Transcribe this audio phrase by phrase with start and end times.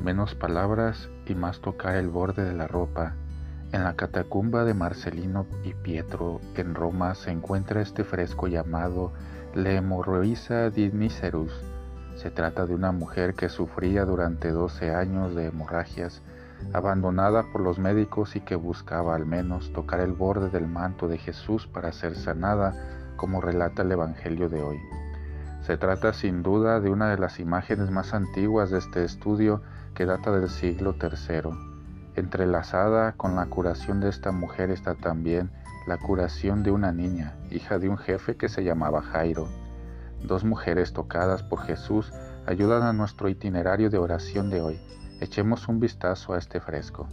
[0.00, 3.14] menos palabras y más tocar el borde de la ropa.
[3.72, 9.12] En la catacumba de Marcelino y Pietro, en Roma, se encuentra este fresco llamado
[9.54, 11.52] Le Hemorroisa di Nicerus.
[12.16, 16.22] Se trata de una mujer que sufría durante 12 años de hemorragias,
[16.72, 21.18] abandonada por los médicos y que buscaba al menos tocar el borde del manto de
[21.18, 22.74] Jesús para ser sanada,
[23.16, 24.78] como relata el Evangelio de hoy.
[25.70, 29.62] Se trata sin duda de una de las imágenes más antiguas de este estudio
[29.94, 31.48] que data del siglo III.
[32.16, 35.52] Entrelazada con la curación de esta mujer está también
[35.86, 39.46] la curación de una niña, hija de un jefe que se llamaba Jairo.
[40.24, 42.12] Dos mujeres tocadas por Jesús
[42.46, 44.80] ayudan a nuestro itinerario de oración de hoy.
[45.20, 47.06] Echemos un vistazo a este fresco.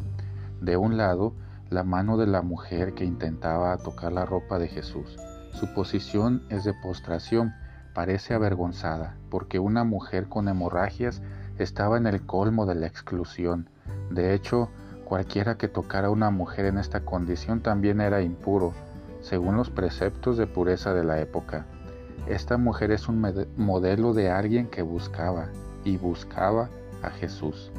[0.62, 1.36] De un lado,
[1.70, 5.16] la mano de la mujer que intentaba tocar la ropa de Jesús.
[5.53, 7.53] Su posición es de postración,
[7.98, 11.24] parece avergonzada, porque una mujer con hemorragias
[11.58, 13.70] estaba en el colmo de la exclusión.
[14.12, 14.70] De hecho,
[15.04, 18.73] cualquiera que tocara a una mujer en esta condición también era impuro,
[19.22, 21.66] según los preceptos de pureza de la época.
[22.28, 23.20] Esta mujer es un
[23.58, 25.48] modelo de alguien que buscaba
[25.84, 26.70] y buscaba
[27.02, 27.72] a Jesús.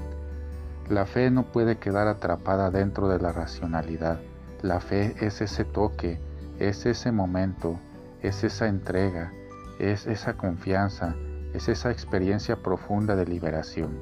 [0.88, 4.18] La fe no puede quedar atrapada dentro de la racionalidad.
[4.62, 6.18] La fe es ese toque,
[6.58, 7.78] es ese momento,
[8.20, 9.30] es esa entrega,
[9.78, 11.14] es esa confianza,
[11.54, 13.98] es esa experiencia profunda de liberación.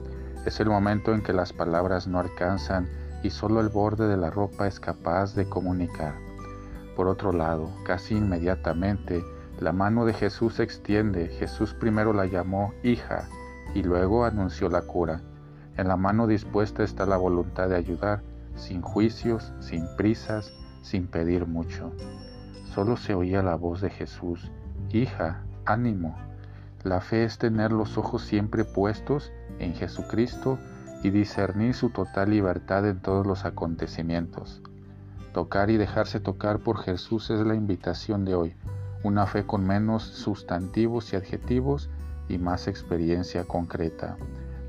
[0.46, 2.88] Es el momento en que las palabras no alcanzan
[3.22, 6.14] y solo el borde de la ropa es capaz de comunicar.
[6.96, 9.22] Por otro lado, casi inmediatamente,
[9.60, 11.28] la mano de Jesús se extiende.
[11.28, 13.28] Jesús primero la llamó hija
[13.74, 15.20] y luego anunció la cura.
[15.76, 18.22] En la mano dispuesta está la voluntad de ayudar,
[18.54, 21.92] sin juicios, sin prisas, sin pedir mucho.
[22.74, 24.50] Solo se oía la voz de Jesús,
[24.90, 26.16] hija, ánimo.
[26.82, 30.58] La fe es tener los ojos siempre puestos en Jesucristo
[31.02, 34.62] y discernir su total libertad en todos los acontecimientos.
[35.32, 38.54] Tocar y dejarse tocar por Jesús es la invitación de hoy,
[39.02, 41.90] una fe con menos sustantivos y adjetivos
[42.28, 44.16] y más experiencia concreta,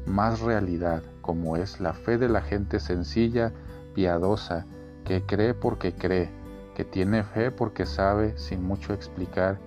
[0.05, 3.51] más realidad, como es la fe de la gente sencilla,
[3.95, 4.65] piadosa,
[5.05, 6.29] que cree porque cree,
[6.75, 9.57] que tiene fe porque sabe, sin mucho explicar,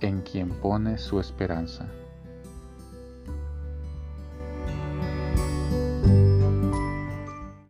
[0.00, 1.88] en quien pone su esperanza.